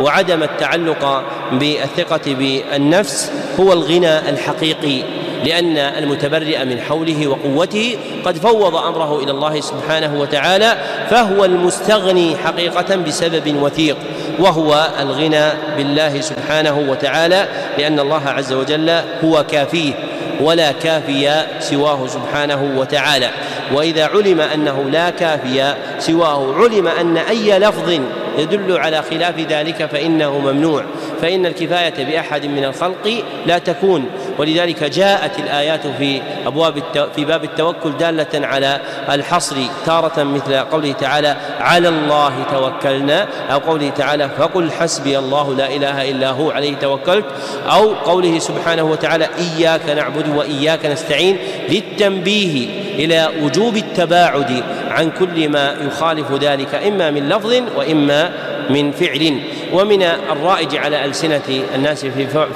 وعدم 0.00 0.42
التعلق 0.42 1.24
بالثقة 1.52 2.20
بالنفس 2.34 3.32
هو 3.60 3.72
الغنى 3.72 4.18
الحقيقي. 4.18 5.02
لأن 5.44 5.78
المتبرئ 5.78 6.64
من 6.64 6.80
حوله 6.80 7.26
وقوته 7.26 7.96
قد 8.24 8.36
فوض 8.38 8.76
أمره 8.76 9.18
إلى 9.18 9.30
الله 9.30 9.60
سبحانه 9.60 10.20
وتعالى 10.20 10.74
فهو 11.10 11.44
المستغني 11.44 12.36
حقيقة 12.36 12.96
بسبب 12.96 13.56
وثيق 13.62 13.96
وهو 14.38 14.88
الغنى 15.00 15.50
بالله 15.76 16.20
سبحانه 16.20 16.78
وتعالى 16.88 17.48
لأن 17.78 18.00
الله 18.00 18.28
عز 18.28 18.52
وجل 18.52 18.90
هو 19.24 19.44
كافيه 19.50 19.92
ولا 20.40 20.72
كافي 20.72 21.44
سواه 21.60 22.06
سبحانه 22.06 22.74
وتعالى. 22.76 23.30
وإذا 23.74 24.04
علم 24.04 24.40
أنه 24.40 24.90
لا 24.90 25.10
كافي 25.10 25.74
سواه 25.98 26.54
علم 26.54 26.88
أن 26.88 27.16
أي 27.16 27.58
لفظ 27.58 28.00
يدل 28.38 28.78
على 28.78 29.02
خلاف 29.02 29.38
ذلك 29.38 29.86
فإنه 29.86 30.38
ممنوع 30.38 30.84
فإن 31.22 31.46
الكفاية 31.46 32.04
بأحد 32.04 32.46
من 32.46 32.64
الخلق 32.64 33.22
لا 33.46 33.58
تكون. 33.58 34.04
ولذلك 34.38 34.84
جاءت 34.84 35.38
الآيات 35.38 35.86
في 35.86 36.22
أبواب 36.46 36.82
في 37.16 37.24
باب 37.24 37.44
التوكل 37.44 37.96
دالة 37.96 38.46
على 38.46 38.80
الحصر 39.10 39.56
تارة 39.86 40.22
مثل 40.22 40.56
قوله 40.56 40.92
تعالى 40.92 41.36
على 41.60 41.88
الله 41.88 42.32
توكلنا 42.52 43.28
أو 43.52 43.58
قوله 43.58 43.88
تعالى 43.88 44.28
فقل 44.38 44.70
حسبي 44.70 45.18
الله 45.18 45.54
لا 45.54 45.76
إله 45.76 46.10
إلا 46.10 46.30
هو 46.30 46.50
عليه 46.50 46.74
توكلت 46.74 47.24
أو 47.70 47.94
قوله 47.94 48.38
سبحانه 48.38 48.82
وتعالى 48.82 49.28
إياك 49.38 49.90
نعبد 49.90 50.28
وإياك 50.36 50.86
نستعين 50.86 51.38
للتنبيه 51.68 52.68
إلى 52.94 53.28
وجوب 53.42 53.76
التباعد 53.76 54.62
عن 54.90 55.10
كل 55.10 55.48
ما 55.48 55.76
يخالف 55.86 56.32
ذلك 56.32 56.74
إما 56.74 57.10
من 57.10 57.28
لفظ 57.28 57.62
وإما 57.76 58.30
من 58.70 58.92
فعل. 58.92 59.40
ومن 59.72 60.02
الرائج 60.02 60.76
على 60.76 61.04
ألسنة 61.04 61.62
الناس 61.74 62.06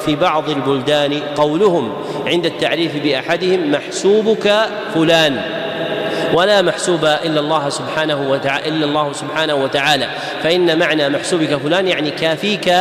في 0.07 0.16
بعض 0.16 0.50
البلدان 0.50 1.21
قولهم 1.37 1.92
عند 2.26 2.47
التعريف 2.47 2.97
بأحدهم 3.02 3.71
محسوبك 3.73 4.54
فلان. 4.95 5.40
ولا 6.35 6.62
محسوب 6.62 7.04
إلا 7.04 7.40
الله 7.40 7.69
سبحانه 7.69 8.31
وتعالى 8.31 8.69
إلا 8.69 8.85
الله 8.87 9.12
سبحانه 9.12 9.54
وتعالى. 9.54 10.09
فإن 10.42 10.78
معنى 10.78 11.09
محسوبك 11.09 11.57
فلان 11.57 11.88
يعني 11.88 12.11
كافيك 12.11 12.75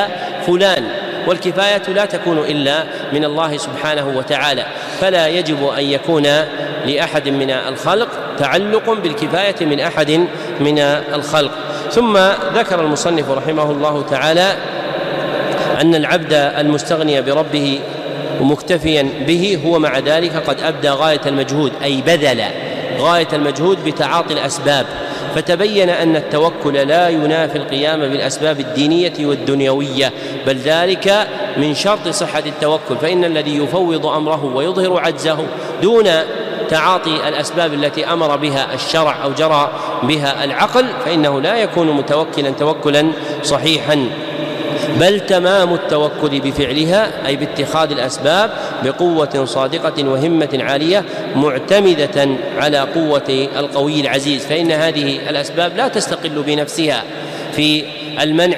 فلان. 0.48 0.84
والكفاية 1.28 1.90
لا 1.90 2.06
تكون 2.06 2.38
إلا 2.38 2.84
من 3.14 3.26
الله 3.26 3.58
سبحانه 3.58 4.08
وتعالى. 4.18 4.66
فلا 5.02 5.28
يجب 5.28 5.68
أن 5.68 5.84
يكون 5.84 6.28
لأحد 6.86 7.30
من 7.30 7.52
الخلق 7.52 8.08
تعلق 8.42 8.90
بالكفاية 8.90 9.56
من 9.66 9.80
أحد 9.80 10.12
من 10.60 10.80
الخلق. 11.14 11.52
ثم 11.92 12.18
ذكر 12.56 12.82
المصنف 12.82 13.30
رحمه 13.30 13.72
الله 13.72 14.06
تعالى 14.10 14.56
أن 15.82 15.96
العبد 15.96 16.34
المستغني 16.34 17.22
بربه 17.22 17.80
ومكتفيا 18.42 19.10
به 19.28 19.60
هو 19.66 19.80
مع 19.80 20.00
ذلك 20.00 20.36
قد 20.48 20.60
أبدى 20.60 20.90
غاية 20.90 21.22
المجهود 21.26 21.72
أي 21.84 22.02
بذل 22.02 22.42
غاية 23.00 23.28
المجهود 23.34 23.84
بتعاطي 23.86 24.34
الأسباب. 24.34 24.86
فتبين 25.36 25.90
أن 25.90 26.16
التوكل 26.16 26.74
لا 26.74 27.10
ينافي 27.10 27.58
القيام 27.58 28.00
بالأسباب 28.00 28.60
الدينية 28.60 29.14
والدنيوية 29.20 30.12
بل 30.48 30.58
ذلك 30.58 31.28
من 31.58 31.76
شرط 31.76 32.08
صحة 32.08 32.44
التوكل. 32.46 32.98
فإن 33.02 33.26
الذي 33.26 33.58
يفوض 33.58 34.06
أمره 34.06 34.46
ويظهر 34.46 35.00
عجزه 35.00 35.46
دون 35.82 36.08
تعاطي 36.72 37.28
الأسباب 37.28 37.74
التي 37.74 38.06
أمر 38.06 38.36
بها 38.36 38.74
الشرع 38.74 39.24
أو 39.24 39.32
جرى 39.32 39.72
بها 40.04 40.44
العقل 40.44 40.86
فإنه 41.06 41.42
لا 41.42 41.58
يكون 41.58 41.92
متوكلا 41.92 42.50
توكلا 42.50 43.12
صحيحا. 43.44 44.10
بل 45.00 45.20
تمام 45.20 45.74
التوكل 45.74 46.40
بفعلها 46.40 47.28
أي 47.28 47.36
باتخاذ 47.36 47.92
الأسباب 47.92 48.52
بقوة 48.84 49.46
صادقة 49.46 50.04
وهمة 50.04 50.60
عالية 50.62 51.06
معتمدة 51.36 52.28
على 52.58 52.80
قوة 52.80 53.48
القوي 53.60 54.02
العزيز. 54.02 54.46
فإن 54.46 54.72
هذه 54.72 55.30
الأسباب 55.30 55.78
لا 55.78 55.88
تستقل 55.88 56.44
بنفسها 56.44 57.04
في 57.52 57.84
المنع 58.22 58.58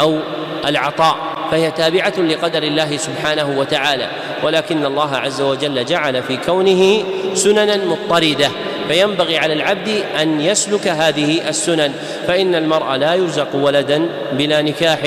أو 0.00 0.18
العطاء. 0.66 1.33
فهي 1.50 1.70
تابعة 1.70 2.14
لقدر 2.18 2.62
الله 2.62 2.96
سبحانه 2.96 3.58
وتعالى 3.58 4.08
ولكن 4.42 4.86
الله 4.86 5.16
عز 5.16 5.40
وجل 5.40 5.84
جعل 5.84 6.22
في 6.22 6.36
كونه 6.36 7.04
سننا 7.34 7.76
مضطرده 7.76 8.50
فينبغي 8.88 9.38
على 9.38 9.52
العبد 9.52 10.04
أن 10.20 10.40
يسلك 10.40 10.88
هذه 10.88 11.48
السنن 11.48 11.92
فإن 12.26 12.54
المرء 12.54 12.96
لا 12.96 13.14
يرزق 13.14 13.54
ولدا 13.54 14.08
بلا 14.32 14.62
نكاح 14.62 14.98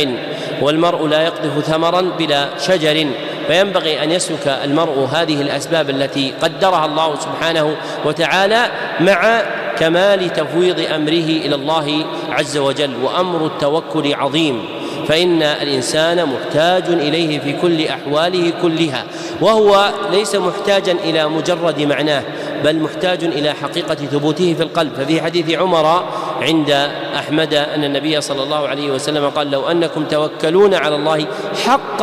والمرء 0.61 1.07
لا 1.07 1.21
يقذف 1.21 1.65
ثمرا 1.65 2.01
بلا 2.01 2.47
شجر 2.59 3.07
فينبغي 3.47 4.03
أن 4.03 4.11
يسلك 4.11 4.59
المرء 4.63 5.09
هذه 5.13 5.41
الأسباب 5.41 5.89
التي 5.89 6.33
قدرها 6.41 6.85
الله 6.85 7.15
سبحانه 7.15 7.75
وتعالى 8.05 8.65
مع 8.99 9.41
كمال 9.79 10.33
تفويض 10.33 10.79
أمره 10.79 11.29
إلى 11.45 11.55
الله 11.55 12.05
عز 12.29 12.57
وجل 12.57 12.95
وأمر 13.03 13.45
التوكل 13.45 14.13
عظيم. 14.13 14.65
فإن 15.07 15.41
الإنسان 15.43 16.25
محتاج 16.25 16.83
إليه 16.89 17.39
في 17.39 17.53
كل 17.53 17.87
أحواله 17.87 18.53
كلها 18.61 19.03
وهو 19.41 19.91
ليس 20.11 20.35
محتاجا 20.35 20.91
إلى 20.91 21.29
مجرد 21.29 21.81
معناه 21.81 22.23
بل 22.63 22.79
محتاج 22.79 23.23
إلى 23.23 23.53
حقيقة 23.53 23.95
ثبوته 23.95 24.53
في 24.53 24.63
القلب. 24.63 24.93
ففي 24.93 25.21
حديث 25.21 25.51
عمر 25.51 26.03
عند 26.41 26.71
أحمد 27.15 27.53
أن 27.53 27.83
النبي 27.83 28.21
صلى 28.21 28.43
الله 28.43 28.67
عليه 28.67 28.91
وسلم 28.91 29.29
قال 29.29 29.51
لو 29.51 29.67
أنكم 29.67 30.03
توكلون 30.05 30.73
على 30.73 30.95
الله 30.95 31.25
حق 31.65 32.01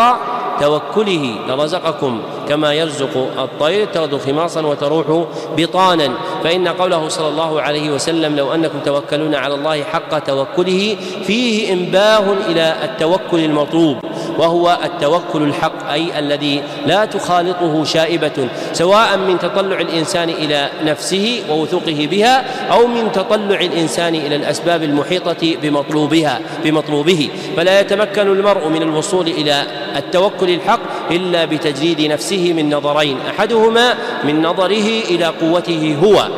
توكله 0.60 1.34
لرزقكم 1.48 2.20
كما 2.48 2.72
يرزق 2.72 3.14
الطير. 3.38 3.84
تغدو 3.84 4.18
خماصا 4.18 4.66
وتروح 4.66 5.26
بطانا. 5.56 6.08
فإن 6.44 6.68
قوله 6.68 7.08
صلى 7.08 7.28
الله 7.28 7.60
عليه 7.60 7.90
وسلم 7.90 8.36
لو 8.36 8.54
أنكم 8.54 8.78
توكلون 8.84 9.34
على 9.34 9.54
الله 9.54 9.82
حق 9.84 10.18
توكله 10.18 10.96
فيه 11.26 11.72
إنباه 11.72 12.24
إلى 12.48 12.76
التوكل 12.84 13.40
المطلوب. 13.44 13.96
وهو 14.38 14.78
التوكل 14.84 15.42
الحق 15.42 15.90
أي 15.90 16.18
الذي 16.18 16.62
لا 16.86 17.04
تخالطه 17.04 17.84
شائبة 17.84 18.48
سواء 18.72 19.16
من 19.18 19.38
تطلع 19.38 19.80
الإنسان 19.80 20.28
إلى 20.28 20.70
نفسه 20.84 21.42
ووثوقه 21.50 22.08
بها 22.10 22.44
أو 22.72 22.86
من 22.86 23.12
تطلع 23.12 23.60
الإنسان 23.60 24.14
إلى 24.14 24.36
الأسباب 24.36 24.82
المحيطة 24.82 25.56
بمطلوبها 25.62 26.40
بمطلوبه. 26.64 27.28
فلا 27.56 27.80
يتمكن 27.80 28.26
المرء 28.26 28.68
من 28.68 28.82
الوصول 28.82 29.26
إلى 29.26 29.62
التوكل 29.96 30.50
الحق 30.50 30.80
إلا 31.10 31.44
بتجريد 31.44 32.00
نفسه 32.00 32.52
من 32.52 32.74
نظرين 32.74 33.18
أحدهما 33.28 33.94
من 34.24 34.42
نظره 34.42 35.02
إلى 35.10 35.24
قوته 35.24 35.96
هو 36.04 36.28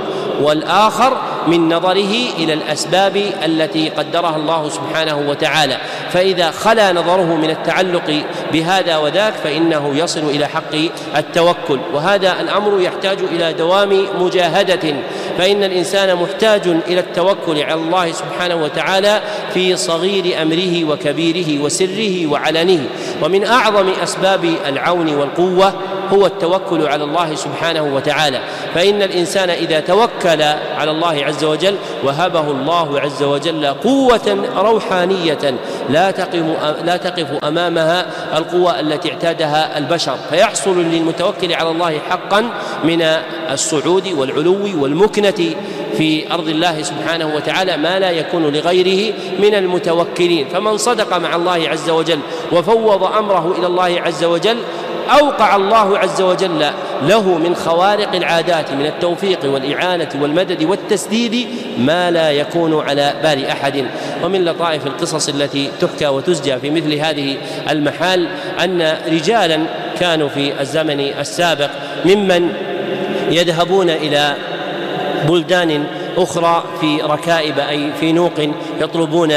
والآخر 0.42 1.16
من 1.46 1.68
نظره 1.68 2.14
إلى 2.38 2.52
الأسباب 2.52 3.16
التي 3.44 3.88
قدرها 3.88 4.36
الله 4.36 4.68
سبحانه 4.68 5.16
وتعالى. 5.28 5.78
فإذا 6.10 6.50
خلا 6.50 6.92
نظره 6.92 7.36
من 7.36 7.50
التعلق 7.50 8.22
بهذا 8.52 8.96
وذاك 8.96 9.34
فإنه 9.34 9.96
يصل 9.96 10.20
إلى 10.20 10.46
حق 10.46 10.74
التوكل. 11.16 11.78
وهذا 11.94 12.40
الأمر 12.40 12.80
يحتاج 12.80 13.18
إلى 13.32 13.52
دوام 13.52 14.06
مجاهدة. 14.20 14.94
فإن 15.38 15.64
الإنسان 15.64 16.16
محتاج 16.16 16.68
إلى 16.88 17.00
التوكل 17.00 17.62
على 17.62 17.74
الله 17.74 18.12
سبحانه 18.12 18.56
وتعالى 18.56 19.20
في 19.54 19.76
صغير 19.76 20.42
أمره 20.42 20.84
وكبيره 20.84 21.62
وسره 21.62 22.26
وعلنه. 22.26 22.86
ومن 23.22 23.44
أعظم 23.44 23.88
أسباب 24.02 24.44
العون 24.68 25.14
والقوة 25.14 25.74
هو 26.12 26.26
التوكل 26.26 26.86
على 26.86 27.04
الله 27.04 27.34
سبحانه 27.34 27.82
وتعالى. 27.82 28.40
فإن 28.76 29.02
الإنسان 29.02 29.50
إذا 29.50 29.80
توكل 29.80 30.42
على 30.76 30.90
الله 30.90 31.24
عز 31.24 31.44
وجل 31.44 31.74
وهبه 32.04 32.50
الله 32.50 33.00
عز 33.00 33.22
وجل 33.22 33.66
قوة 33.66 34.46
روحانية 34.56 35.54
لا 35.90 36.10
تقف 36.10 36.44
لا 36.84 36.96
تقف 36.96 37.44
أمامها 37.44 38.06
القوة 38.38 38.80
التي 38.80 39.12
اعتادها 39.12 39.78
البشر. 39.78 40.16
فيحصل 40.30 40.82
للمتوكل 40.82 41.54
على 41.54 41.70
الله 41.70 41.98
حقا 41.98 42.50
من 42.84 43.02
الصعود 43.52 44.08
والعلو 44.08 44.82
والمكنة 44.82 45.54
في 45.96 46.32
أرض 46.32 46.48
الله 46.48 46.82
سبحانه 46.82 47.34
وتعالى 47.36 47.76
ما 47.76 47.98
لا 47.98 48.10
يكون 48.10 48.46
لغيره 48.46 49.14
من 49.38 49.54
المتوكلين. 49.54 50.48
فمن 50.48 50.76
صدق 50.76 51.16
مع 51.16 51.36
الله 51.36 51.68
عز 51.68 51.90
وجل 51.90 52.18
وفوض 52.52 53.04
أمره 53.04 53.54
إلى 53.58 53.66
الله 53.66 54.00
عز 54.00 54.24
وجل 54.24 54.56
أوقع 55.10 55.56
الله 55.56 55.98
عز 55.98 56.22
وجل 56.22 56.66
له 57.02 57.38
من 57.38 57.54
خوارق 57.54 58.14
العادات 58.14 58.72
من 58.72 58.86
التوفيق 58.86 59.38
والإعانة 59.44 60.08
والمدد 60.20 60.64
والتسديد 60.64 61.48
ما 61.78 62.10
لا 62.10 62.30
يكون 62.30 62.80
على 62.80 63.14
بال 63.22 63.46
أحد. 63.46 63.84
ومن 64.24 64.44
لطائف 64.44 64.86
القصص 64.86 65.28
التي 65.28 65.70
تحكى 65.80 66.06
وتسجى 66.06 66.56
في 66.56 66.70
مثل 66.70 66.94
هذه 66.94 67.36
المحال 67.70 68.28
أن 68.64 68.96
رجالا 69.08 69.58
كانوا 70.00 70.28
في 70.28 70.60
الزمن 70.60 71.00
السابق 71.00 71.70
ممن 72.04 72.52
يذهبون 73.30 73.90
إلى 73.90 74.34
بلدان 75.28 75.84
أخرى 76.16 76.64
في 76.80 77.00
ركائب 77.02 77.58
أي 77.58 77.92
في 78.00 78.12
نوق 78.12 78.32
يطلبون 78.80 79.32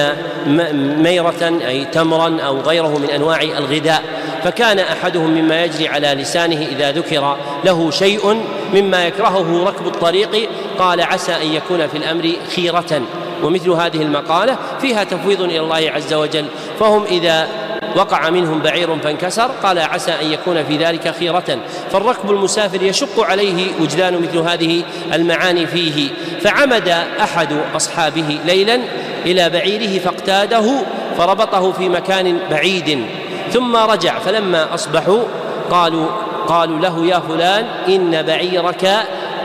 ميرة 0.97 1.59
أي 1.67 1.85
تمرا 1.85 2.37
أو 2.41 2.59
غيره 2.61 2.97
من 2.97 3.09
أنواع 3.09 3.41
الغذاء. 3.41 4.03
فكان 4.43 4.79
أحدهم 4.79 5.29
مما 5.29 5.63
يجري 5.63 5.87
على 5.87 6.07
لسانه 6.07 6.67
إذا 6.71 6.91
ذكر 6.91 7.37
له 7.65 7.91
شيء 7.91 8.43
مما 8.73 9.05
يكرهه 9.05 9.63
ركب 9.67 9.87
الطريق 9.87 10.49
قال 10.79 11.01
عسى 11.01 11.35
أن 11.35 11.53
يكون 11.53 11.87
في 11.87 11.97
الأمر 11.97 12.31
خيرة. 12.55 13.01
ومثل 13.43 13.69
هذه 13.69 14.01
المقالة 14.01 14.57
فيها 14.81 15.03
تفويض 15.03 15.41
إلى 15.41 15.59
الله 15.59 15.91
عز 15.95 16.13
وجل. 16.13 16.45
فهم 16.79 17.03
إذا 17.03 17.47
وقع 17.95 18.29
منهم 18.29 18.59
بعير 18.59 18.99
فانكسر 18.99 19.51
قال 19.63 19.79
عسى 19.79 20.11
أن 20.11 20.31
يكون 20.31 20.63
في 20.63 20.77
ذلك 20.77 21.15
خيرة. 21.19 21.59
فالركب 21.91 22.31
المسافر 22.31 22.83
يشق 22.83 23.23
عليه 23.23 23.67
وجدان 23.81 24.21
مثل 24.21 24.37
هذه 24.37 24.83
المعاني 25.13 25.67
فيه. 25.67 26.09
فعمد 26.41 26.87
أحد 27.21 27.57
أصحابه 27.75 28.39
ليلا 28.45 28.79
إلى 29.25 29.49
بعيره 29.49 29.99
فاقتاده 29.99 30.81
فربطه 31.17 31.71
في 31.71 31.89
مكان 31.89 32.37
بعيد. 32.51 33.05
ثم 33.53 33.75
رجع 33.75 34.19
فلما 34.19 34.73
أصبحوا 34.73 35.23
قالوا 35.71 36.07
قالوا 36.47 36.79
له 36.79 37.05
يا 37.05 37.19
فلان 37.19 37.65
إن 37.87 38.21
بعيرك 38.21 38.91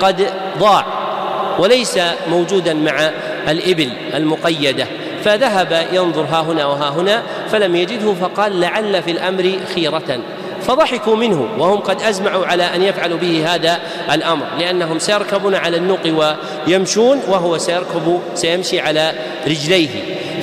قد 0.01 0.31
ضاع 0.59 0.85
وليس 1.59 1.99
موجودا 2.31 2.75
مع 2.75 3.11
الإبل 3.49 3.91
المقيدة 4.15 4.87
فذهب 5.25 5.87
ينظر 5.93 6.25
ها 6.25 6.41
هنا 6.41 6.67
وها 6.67 6.89
هنا 6.89 7.23
فلم 7.51 7.77
يجده 7.77 8.15
فقال 8.15 8.61
لعل 8.61 9.03
في 9.03 9.11
الأمر 9.11 9.53
خيرة 9.75 10.21
فضحكوا 10.63 11.17
منه 11.17 11.49
وهم 11.59 11.79
قد 11.79 12.03
أزمعوا 12.03 12.47
على 12.47 12.63
أن 12.63 12.83
يفعلوا 12.83 13.19
به 13.19 13.55
هذا 13.55 13.79
الأمر 14.13 14.47
لأنهم 14.59 14.99
سيركبون 14.99 15.55
على 15.55 15.77
النوق 15.77 16.37
ويمشون 16.67 17.21
وهو 17.29 17.59
سيركب 17.59 18.21
سيمشي 18.35 18.81
على 18.81 19.13
رجليه 19.47 19.89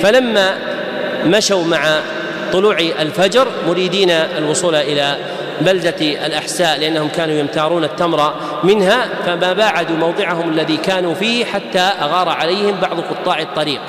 فلما 0.02 0.58
مشوا 1.26 1.64
مع 1.64 2.00
طلوع 2.52 2.78
الفجر 2.78 3.48
مريدين 3.68 4.10
الوصول 4.10 4.74
إلى 4.74 5.16
بلدة 5.60 6.26
الأحساء 6.26 6.78
لأنهم 6.78 7.08
كانوا 7.08 7.34
يمتارون 7.34 7.84
التمر 7.84 8.34
منها 8.64 9.08
فما 9.26 9.52
باعدوا 9.52 9.96
موضعهم 9.96 10.48
الذي 10.48 10.76
كانوا 10.76 11.14
فيه 11.14 11.44
حتى 11.44 11.78
أغار 11.78 12.28
عليهم 12.28 12.80
بعض 12.80 13.00
قطاع 13.00 13.40
الطريق. 13.40 13.80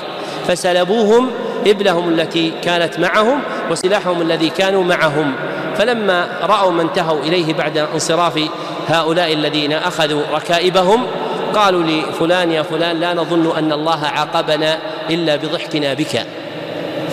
فسلبوهم 0.48 1.30
إبلهم 1.66 2.08
التي 2.08 2.52
كانت 2.62 2.98
معهم 2.98 3.40
وسلاحهم 3.70 4.22
الذي 4.22 4.48
كانوا 4.50 4.84
معهم. 4.84 5.34
فلما 5.76 6.26
رأوا 6.42 6.72
ما 6.72 6.82
انتهوا 6.82 7.20
إليه 7.20 7.54
بعد 7.54 7.78
انصراف 7.78 8.40
هؤلاء 8.88 9.32
الذين 9.32 9.72
أخذوا 9.72 10.22
ركائبهم 10.32 11.06
قالوا 11.54 11.82
لفلان 11.82 12.52
يا 12.52 12.62
فلان 12.62 13.00
لا 13.00 13.14
نظن 13.14 13.56
أن 13.58 13.72
الله 13.72 14.06
عاقبنا 14.06 14.78
إلا 15.10 15.36
بضحكنا 15.36 15.94
بك. 15.94 16.26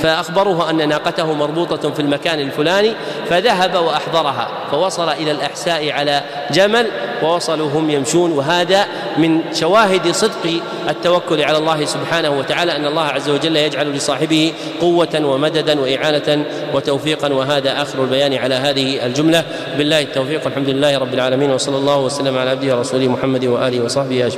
فأخبروه 0.01 0.69
أن 0.69 0.89
ناقته 0.89 1.33
مربوطة 1.33 1.91
في 1.91 1.99
المكان 1.99 2.39
الفلاني 2.39 2.93
فذهب 3.29 3.75
وأحضرها 3.75 4.47
فوصل 4.71 5.09
إلى 5.09 5.31
الأحساء 5.31 5.91
على 5.91 6.21
جمل 6.51 6.87
ووصلوا 7.23 7.69
هم 7.69 7.89
يمشون 7.89 8.31
وهذا 8.31 8.85
من 9.17 9.41
شواهد 9.53 10.11
صدق 10.11 10.61
التوكل 10.89 11.43
على 11.43 11.57
الله 11.57 11.85
سبحانه 11.85 12.29
وتعالى 12.29 12.75
أن 12.75 12.85
الله 12.85 13.03
عز 13.03 13.29
وجل 13.29 13.55
يجعل 13.55 13.91
لصاحبه 13.91 14.53
قوة 14.81 15.25
ومددا 15.25 15.81
وإعانة 15.81 16.45
وتوفيقا 16.73 17.33
وهذا 17.33 17.81
آخر 17.81 18.03
البيان 18.03 18.33
على 18.33 18.55
هذه 18.55 19.05
الجملة. 19.05 19.43
بالله 19.77 20.01
التوفيق 20.01 20.45
والحمد 20.45 20.69
لله 20.69 20.97
رب 20.97 21.13
العالمين 21.13 21.51
وصلى 21.51 21.77
الله 21.77 21.99
وسلم 21.99 22.37
على 22.37 22.49
عبده 22.49 22.77
ورسوله 22.77 23.07
محمد 23.07 23.45
وآله 23.45 23.83
وصحبه 23.85 24.31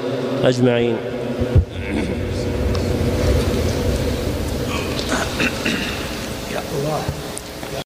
أجمعين. 0.43 1.12